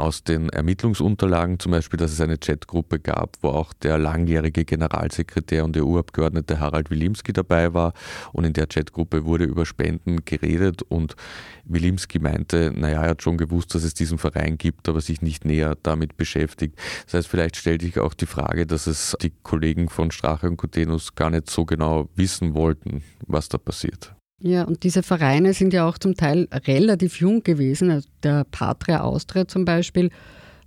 aus 0.00 0.24
den 0.24 0.48
Ermittlungsunterlagen 0.48 1.58
zum 1.58 1.72
Beispiel, 1.72 1.98
dass 1.98 2.12
es 2.12 2.20
eine 2.20 2.38
Chatgruppe 2.38 2.98
gab, 3.00 3.36
wo 3.42 3.48
auch 3.48 3.72
der 3.72 3.98
langjährige 3.98 4.64
Generalsekretär 4.64 5.64
und 5.64 5.76
EU-Abgeordnete 5.76 6.60
Harald 6.60 6.90
Wilimski 6.90 7.32
dabei 7.32 7.74
war. 7.74 7.92
Und 8.32 8.44
in 8.44 8.52
der 8.52 8.66
Chatgruppe 8.66 9.24
wurde 9.24 9.44
über 9.44 9.66
Spenden 9.66 10.24
geredet 10.24 10.82
und 10.82 11.16
Wilimski 11.64 12.18
meinte, 12.18 12.72
naja, 12.74 13.02
er 13.02 13.10
hat 13.10 13.22
schon 13.22 13.38
gewusst, 13.38 13.74
dass 13.74 13.82
es 13.82 13.94
diesen 13.94 14.18
Verein 14.18 14.58
gibt, 14.58 14.88
aber 14.88 15.00
sich 15.00 15.22
nicht 15.22 15.44
näher 15.44 15.76
damit 15.82 16.16
beschäftigt. 16.16 16.78
Das 17.06 17.14
heißt, 17.14 17.28
vielleicht 17.28 17.56
stellt 17.56 17.82
sich 17.82 17.98
auch 17.98 18.14
die 18.14 18.26
Frage, 18.26 18.66
dass 18.66 18.86
es 18.86 19.16
die 19.20 19.32
Kollegen 19.42 19.88
von 19.88 20.10
Strache 20.10 20.48
und 20.48 20.56
Kutenus 20.56 21.14
gar 21.14 21.30
nicht 21.30 21.50
so 21.50 21.64
genau 21.64 22.08
wissen 22.14 22.54
wollten, 22.54 23.02
was 23.26 23.48
da 23.48 23.58
passiert. 23.58 24.16
Ja, 24.42 24.64
und 24.64 24.82
diese 24.82 25.02
Vereine 25.02 25.54
sind 25.54 25.72
ja 25.72 25.88
auch 25.88 25.98
zum 25.98 26.14
Teil 26.14 26.48
relativ 26.52 27.20
jung 27.20 27.42
gewesen. 27.42 27.90
Also 27.90 28.08
der 28.22 28.44
Patria 28.44 29.00
Austria 29.00 29.48
zum 29.48 29.64
Beispiel, 29.64 30.10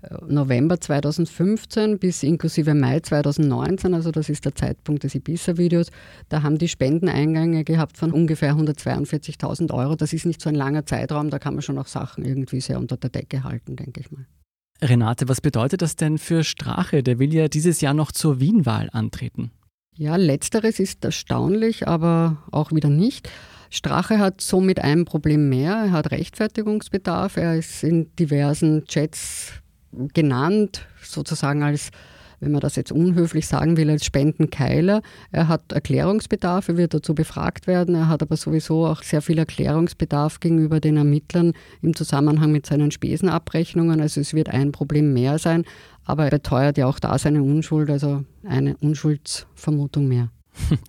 äh, 0.01 0.15
November 0.27 0.79
2015 0.79 1.99
bis 1.99 2.23
inklusive 2.23 2.73
Mai 2.73 2.99
2019, 3.01 3.93
also 3.93 4.11
das 4.11 4.29
ist 4.29 4.45
der 4.45 4.55
Zeitpunkt 4.55 5.03
des 5.03 5.13
Ibiza-Videos, 5.13 5.91
da 6.29 6.41
haben 6.41 6.57
die 6.57 6.67
Spendeneingänge 6.67 7.63
gehabt 7.63 7.97
von 7.97 8.11
ungefähr 8.11 8.55
142.000 8.55 9.71
Euro. 9.73 9.95
Das 9.95 10.13
ist 10.13 10.25
nicht 10.25 10.41
so 10.41 10.49
ein 10.49 10.55
langer 10.55 10.85
Zeitraum, 10.85 11.29
da 11.29 11.37
kann 11.37 11.53
man 11.53 11.61
schon 11.61 11.77
auch 11.77 11.87
Sachen 11.87 12.25
irgendwie 12.25 12.61
sehr 12.61 12.79
unter 12.79 12.97
der 12.97 13.09
Decke 13.09 13.43
halten, 13.43 13.75
denke 13.75 13.99
ich 13.99 14.11
mal. 14.11 14.25
Renate, 14.81 15.27
was 15.27 15.41
bedeutet 15.41 15.81
das 15.81 15.95
denn 15.95 16.17
für 16.17 16.43
Strache? 16.43 17.03
Der 17.03 17.19
will 17.19 17.33
ja 17.33 17.49
dieses 17.49 17.81
Jahr 17.81 17.93
noch 17.93 18.13
zur 18.13 18.39
Wien-Wahl 18.39 18.89
antreten. 18.93 19.51
Ja, 19.97 20.15
letzteres 20.15 20.79
ist 20.79 21.03
erstaunlich, 21.03 21.89
aber 21.89 22.37
auch 22.51 22.71
wieder 22.71 22.87
nicht. 22.87 23.29
Strache 23.69 24.17
hat 24.17 24.41
somit 24.41 24.79
ein 24.79 25.05
Problem 25.05 25.49
mehr. 25.49 25.73
Er 25.73 25.91
hat 25.91 26.11
Rechtfertigungsbedarf. 26.11 27.37
Er 27.37 27.55
ist 27.55 27.83
in 27.83 28.13
diversen 28.15 28.85
Chats 28.85 29.53
genannt, 30.13 30.87
sozusagen 31.03 31.63
als, 31.63 31.91
wenn 32.39 32.51
man 32.51 32.61
das 32.61 32.75
jetzt 32.75 32.91
unhöflich 32.91 33.47
sagen 33.47 33.77
will, 33.77 33.89
als 33.89 34.05
Spendenkeiler. 34.05 35.01
Er 35.31 35.47
hat 35.47 35.71
Erklärungsbedarf, 35.71 36.69
er 36.69 36.77
wird 36.77 36.93
dazu 36.93 37.13
befragt 37.13 37.67
werden. 37.67 37.95
Er 37.95 38.07
hat 38.07 38.21
aber 38.23 38.37
sowieso 38.37 38.85
auch 38.85 39.03
sehr 39.03 39.21
viel 39.21 39.37
Erklärungsbedarf 39.37 40.39
gegenüber 40.39 40.79
den 40.79 40.97
Ermittlern 40.97 41.53
im 41.81 41.95
Zusammenhang 41.95 42.51
mit 42.51 42.65
seinen 42.65 42.91
Spesenabrechnungen. 42.91 44.01
Also 44.01 44.21
es 44.21 44.33
wird 44.33 44.49
ein 44.49 44.71
Problem 44.71 45.13
mehr 45.13 45.37
sein. 45.37 45.63
Aber 46.05 46.25
er 46.25 46.31
beteuert 46.31 46.79
ja 46.79 46.87
auch 46.87 46.99
da 46.99 47.19
seine 47.19 47.43
Unschuld, 47.43 47.89
also 47.91 48.23
eine 48.43 48.77
Unschuldsvermutung 48.77 50.07
mehr. 50.07 50.29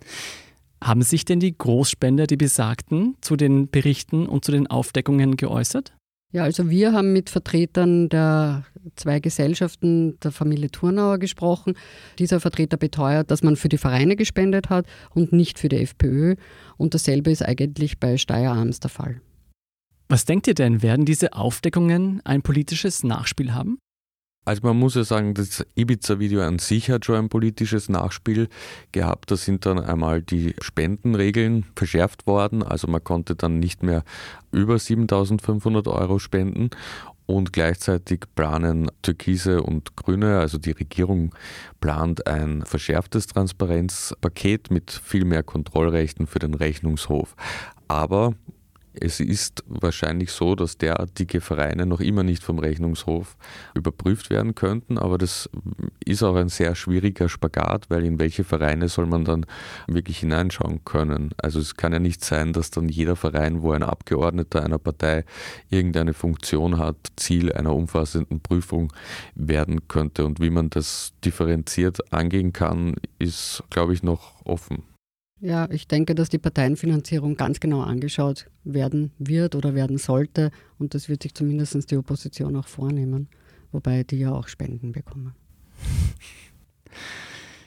Haben 0.83 1.03
sich 1.03 1.25
denn 1.25 1.41
die 1.41 1.57
Großspender, 1.57 2.27
die 2.27 2.37
besagten, 2.37 3.17
zu 3.21 3.37
den 3.37 3.71
Berichten 3.71 4.27
und 4.27 4.45
zu 4.45 4.53
den 4.53 4.67
Aufdeckungen 4.67 5.37
geäußert? 5.37 5.93
Ja, 6.33 6.45
also 6.45 6.71
wir 6.71 6.93
haben 6.93 7.13
mit 7.13 7.29
Vertretern 7.29 8.09
der 8.09 8.65
zwei 8.95 9.19
Gesellschaften 9.19 10.19
der 10.21 10.31
Familie 10.31 10.71
Thurnauer 10.71 11.19
gesprochen. 11.19 11.75
Dieser 12.19 12.39
Vertreter 12.39 12.77
beteuert, 12.77 13.31
dass 13.31 13.43
man 13.43 13.57
für 13.57 13.69
die 13.69 13.79
Vereine 13.79 14.15
gespendet 14.15 14.71
hat 14.71 14.87
und 15.13 15.33
nicht 15.33 15.59
für 15.59 15.69
die 15.69 15.79
FPÖ. 15.79 16.37
Und 16.77 16.95
dasselbe 16.95 17.33
ist 17.33 17.43
eigentlich 17.45 17.99
bei 17.99 18.17
Steyr 18.17 18.53
Arms 18.53 18.79
der 18.79 18.91
Fall. 18.91 19.21
Was 20.09 20.25
denkt 20.25 20.47
ihr 20.47 20.55
denn, 20.55 20.83
werden 20.83 21.05
diese 21.05 21.33
Aufdeckungen 21.33 22.21
ein 22.25 22.43
politisches 22.43 23.03
Nachspiel 23.03 23.53
haben? 23.53 23.79
Also 24.47 24.63
man 24.67 24.79
muss 24.79 24.95
ja 24.95 25.05
sagen, 25.05 25.35
das 25.35 25.65
Ibiza-Video 25.75 26.41
an 26.41 26.59
sich 26.59 26.91
hat 26.91 27.05
schon 27.05 27.17
ein 27.17 27.29
politisches 27.29 27.89
Nachspiel 27.89 28.49
gehabt. 28.91 29.31
Da 29.31 29.37
sind 29.37 29.67
dann 29.67 29.79
einmal 29.79 30.23
die 30.23 30.55
Spendenregeln 30.61 31.67
verschärft 31.77 32.27
worden. 32.27 32.63
Also 32.63 32.89
man 32.89 33.05
konnte 33.05 33.37
dann 33.37 33.59
nicht 33.59 33.83
mehr 33.83 34.03
über 34.51 34.79
7500 34.79 35.87
Euro 35.89 36.19
spenden. 36.19 36.71
Und 37.27 37.53
gleichzeitig 37.53 38.25
planen 38.35 38.91
Türkise 39.03 39.63
und 39.63 39.95
Grüne, 39.95 40.41
also 40.41 40.59
die 40.59 40.73
Regierung 40.73 41.33
plant 41.81 42.27
ein 42.27 42.65
verschärftes 42.65 43.29
Transparenzpaket 43.29 44.73
mit 44.73 44.91
viel 44.91 45.25
mehr 45.25 45.45
Kontrollrechten 45.45 46.27
für 46.27 46.41
den 46.41 46.55
Rechnungshof. 46.55 47.37
Aber 47.87 48.35
es 48.93 49.21
ist 49.21 49.65
wahrscheinlich 49.67 50.33
so, 50.33 50.55
dass 50.55 50.79
derartige 50.79 51.41
Vereine 51.41 51.87
noch 51.87 52.01
immer 52.01 52.23
nicht 52.23 52.43
vom 52.43 52.59
Rechnungshof 52.59 53.37
überprüft 53.75 54.31
werden 54.31 54.55
könnten, 54.55 54.99
aber 54.99 55.19
das 55.19 55.49
ist 56.05 56.23
auch 56.23 56.35
ein 56.35 56.49
sehr 56.49 56.75
schwieriger 56.75 57.29
Spagat, 57.29 57.89
weil 57.89 58.05
in 58.05 58.19
welche 58.19 58.45
Vereine 58.45 58.89
soll 58.89 59.07
man 59.07 59.25
dann 59.25 59.47
wirklich 59.87 60.19
hineinschauen 60.19 60.85
können? 60.85 61.31
Also 61.39 61.61
es 61.61 61.77
kann 61.77 61.93
ja 61.93 61.99
nicht 61.99 62.25
sein, 62.25 62.53
dass 62.53 62.71
dann 62.71 62.89
jeder 62.89 63.17
Verein, 63.17 63.63
wo 63.63 63.73
ein 63.73 63.83
Abgeordneter 63.83 64.65
einer 64.65 64.79
Partei 64.79 65.25
irgendeine 65.69 66.15
Funktion 66.15 66.79
hat, 66.79 66.97
Ziel 67.17 67.53
einer 67.53 67.75
umfassenden 67.75 68.41
Prüfung 68.41 68.93
werden 69.35 69.87
könnte. 69.89 70.25
Und 70.25 70.41
wie 70.41 70.51
man 70.51 70.71
das 70.71 71.13
differenziert 71.25 72.13
angehen 72.13 72.53
kann, 72.53 72.95
ist, 73.19 73.63
glaube 73.71 73.95
ich, 73.95 74.03
noch 74.03 74.45
offen. 74.45 74.83
Ja, 75.41 75.69
ich 75.71 75.89
denke, 75.89 76.15
dass 76.15 76.29
die 76.29 76.39
Parteienfinanzierung 76.39 77.37
ganz 77.37 77.61
genau 77.61 77.81
angeschaut 77.81 78.47
werden 78.65 79.13
wird 79.19 79.55
oder 79.55 79.75
werden 79.75 79.97
sollte. 79.97 80.51
Und 80.79 80.95
das 80.95 81.09
wird 81.09 81.23
sich 81.23 81.35
zumindest 81.35 81.91
die 81.91 81.97
Opposition 81.97 82.57
auch 82.57 82.69
vornehmen, 82.69 83.29
wobei 83.73 84.05
die 84.05 84.19
ja 84.19 84.33
auch 84.33 84.49
Spenden 84.49 84.93
bekommen. 84.93 85.35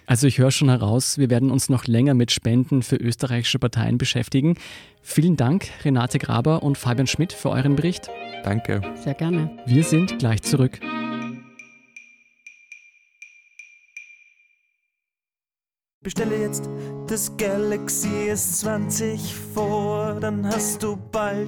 Also 0.05 0.27
ich 0.27 0.37
höre 0.37 0.51
schon 0.51 0.69
heraus, 0.69 1.17
wir 1.17 1.29
werden 1.29 1.49
uns 1.49 1.69
noch 1.69 1.87
länger 1.87 2.13
mit 2.13 2.31
Spenden 2.31 2.83
für 2.83 2.97
österreichische 2.97 3.57
Parteien 3.57 3.97
beschäftigen. 3.97 4.55
Vielen 5.01 5.37
Dank, 5.37 5.69
Renate 5.85 6.19
Graber 6.19 6.61
und 6.61 6.77
Fabian 6.77 7.07
Schmidt, 7.07 7.31
für 7.31 7.49
euren 7.49 7.77
Bericht. 7.77 8.09
Danke. 8.43 8.81
Sehr 8.95 9.13
gerne. 9.13 9.49
Wir 9.65 9.83
sind 9.83 10.19
gleich 10.19 10.41
zurück. 10.41 10.79
Bestelle 16.03 16.35
jetzt 16.37 16.69
das 17.07 17.31
Galaxy 17.37 18.29
S20 18.29 19.19
vor, 19.53 20.17
dann 20.19 20.45
hast 20.45 20.83
du 20.83 20.97
bald 20.97 21.47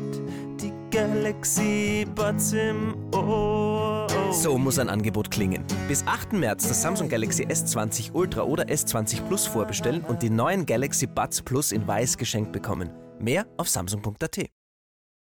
die 0.62 0.72
Galaxy 0.92 2.08
Buds 2.16 2.54
im 2.54 2.96
Ohr. 3.14 4.08
So 4.32 4.58
muss 4.58 4.80
ein 4.80 4.88
Angebot 4.88 5.30
klingen. 5.30 5.66
Bis 5.90 6.08
8. 6.08 6.32
März 6.32 6.70
das 6.70 6.82
Samsung 6.82 7.10
Galaxy 7.10 7.44
S20 7.44 8.14
Ultra 8.14 8.44
oder 8.44 8.64
S20 8.68 9.24
Plus 9.28 9.46
vorbestellen 9.46 10.06
und 10.06 10.24
die 10.24 10.30
neuen 10.30 10.66
Galaxy 10.66 11.06
Buds 11.06 11.42
Plus 11.42 11.74
in 11.74 11.86
weiß 11.86 12.18
geschenkt 12.18 12.54
bekommen. 12.54 12.90
Mehr 13.20 13.46
auf 13.58 13.68
samsung.at. 13.68 14.46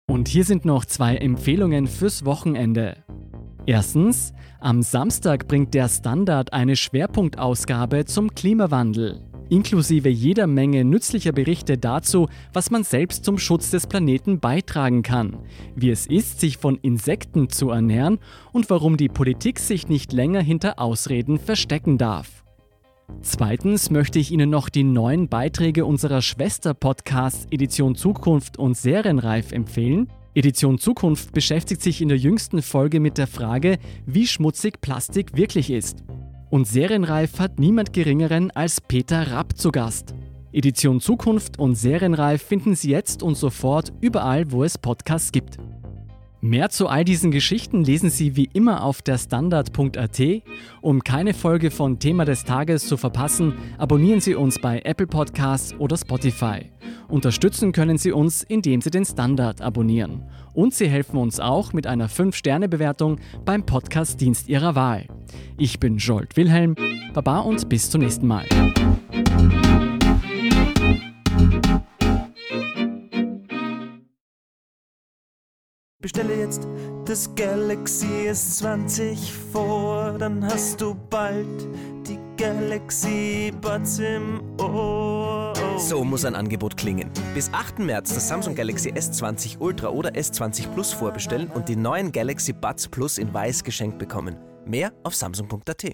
Und 0.10 0.30
hier 0.30 0.46
sind 0.46 0.63
noch 0.63 0.86
zwei 0.86 1.18
Empfehlungen 1.18 1.88
fürs 1.88 2.24
Wochenende. 2.24 3.04
Erstens, 3.67 4.31
am 4.60 4.84
Samstag 4.84 5.48
bringt 5.48 5.74
der 5.74 5.89
Standard 5.89 6.53
eine 6.53 6.75
Schwerpunktausgabe 6.75 8.05
zum 8.05 8.36
Klimawandel, 8.36 9.22
inklusive 9.50 10.10
jeder 10.10 10.45
Menge 10.45 10.86
nützlicher 10.86 11.31
Berichte 11.31 11.79
dazu, 11.79 12.27
was 12.53 12.69
man 12.69 12.84
selbst 12.84 13.25
zum 13.25 13.39
Schutz 13.39 13.72
des 13.72 13.88
Planeten 13.88 14.39
beitragen 14.39 15.01
kann, 15.01 15.39
wie 15.75 15.89
es 15.89 16.05
ist, 16.05 16.39
sich 16.39 16.57
von 16.57 16.77
Insekten 16.77 17.50
zu 17.50 17.72
ernähren 17.72 18.19
und 18.53 18.69
warum 18.69 18.98
die 18.98 19.10
Politik 19.10 19.57
sich 19.57 19.88
nicht 19.88 20.13
länger 20.13 20.41
hinter 20.41 20.79
Ausreden 20.79 21.39
verstecken 21.39 21.98
darf. 21.98 22.43
Zweitens 23.22 23.89
möchte 23.89 24.19
ich 24.19 24.31
Ihnen 24.31 24.50
noch 24.50 24.69
die 24.69 24.84
neuen 24.84 25.27
Beiträge 25.27 25.86
unserer 25.86 26.22
Schwester-Podcasts 26.22 27.48
Edition 27.51 27.95
Zukunft 27.95 28.57
und 28.57 28.77
Serienreif 28.77 29.51
empfehlen. 29.51 30.07
Edition 30.38 30.77
Zukunft 30.77 31.32
beschäftigt 31.32 31.82
sich 31.82 32.01
in 32.01 32.10
der 32.10 32.18
jüngsten 32.18 32.62
Folge 32.62 33.00
mit 33.00 33.18
der 33.18 33.25
Frage, 33.25 33.77
wie 34.06 34.27
schmutzig 34.27 34.82
Plastik 34.82 35.38
wirklich 35.38 35.70
ist. 35.70 36.04
Und 36.50 36.68
Serienreif 36.68 37.39
hat 37.39 37.58
niemand 37.58 37.94
Geringeren 37.94 38.51
als 38.51 38.82
Peter 38.82 39.32
Rapp 39.32 39.58
zu 39.58 39.72
Gast. 39.72 40.13
Edition 40.51 41.00
Zukunft 41.00 41.58
und 41.58 41.75
Serienreif 41.75 42.42
finden 42.42 42.75
Sie 42.75 42.89
jetzt 42.92 43.24
und 43.24 43.36
sofort 43.36 43.94
überall, 44.01 44.51
wo 44.51 44.65
es 44.65 44.77
Podcasts 44.77 45.32
gibt. 45.32 45.58
Mehr 46.46 46.70
zu 46.70 46.88
all 46.88 47.04
diesen 47.04 47.32
Geschichten 47.32 47.84
lesen 47.84 48.12
Sie 48.12 48.36
wie 48.36 48.48
immer 48.54 48.84
auf 48.84 49.02
der 49.02 49.18
Standard.at. 49.18 50.22
Um 50.80 51.04
keine 51.04 51.34
Folge 51.34 51.72
von 51.72 51.98
Thema 51.98 52.24
des 52.24 52.44
Tages 52.44 52.88
zu 52.88 52.98
verpassen, 52.98 53.54
abonnieren 53.80 54.22
Sie 54.22 54.36
uns 54.36 54.60
bei 54.60 54.80
Apple 54.84 55.08
Podcasts 55.08 55.74
oder 55.80 55.98
Spotify. 55.98 56.70
Unterstützen 57.08 57.72
können 57.72 57.98
Sie 57.98 58.12
uns, 58.12 58.44
indem 58.44 58.82
Sie 58.82 58.92
den 58.92 59.06
Standard 59.06 59.60
abonnieren. 59.60 60.22
Und 60.54 60.75
Sie 60.75 60.88
helfen 60.88 61.18
uns 61.18 61.40
auch 61.40 61.74
mit 61.74 61.88
einer 61.88 62.10
5-Sterne-Bewertung 62.10 63.20
beim 63.44 63.66
Podcast-Dienst 63.66 64.48
Ihrer 64.48 64.75
Wahl. 64.75 65.08
Ich 65.58 65.80
bin 65.80 65.98
Jolt 65.98 66.38
Wilhelm, 66.38 66.75
Baba 67.16 67.40
und 67.40 67.68
bis 67.70 67.90
zum 67.90 68.02
nächsten 68.02 68.28
Mal. 68.28 68.46
Bestelle 76.06 76.36
jetzt 76.36 76.68
das 77.06 77.34
Galaxy 77.34 78.30
S20 78.30 79.18
vor, 79.52 80.16
dann 80.20 80.46
hast 80.46 80.80
du 80.80 80.94
bald 81.10 81.48
die 82.08 82.20
Galaxy 82.38 83.52
Buds 83.60 83.98
im 83.98 84.39
Ohr. 84.60 85.52
So 85.80 86.04
muss 86.04 86.24
ein 86.24 86.36
Angebot 86.36 86.78
klingen. 86.78 87.10
Bis 87.34 87.52
8. 87.52 87.80
März 87.80 88.13
das 88.13 88.28
Samsung 88.28 88.54
Galaxy 88.54 88.91
S20 88.91 89.58
Ultra 89.58 89.89
oder 89.89 90.12
S20 90.12 90.68
Plus 90.76 90.94
vorbestellen 90.94 91.50
und 91.50 91.70
die 91.70 91.76
neuen 91.76 92.12
Galaxy 92.12 92.54
Buds 92.54 92.88
Plus 92.88 93.18
in 93.18 93.34
weiß 93.34 93.63
geschenkt 93.63 93.98
bekommen. 93.98 94.36
Mehr 94.63 94.94
auf 95.04 95.15
samsung.at. 95.15 95.86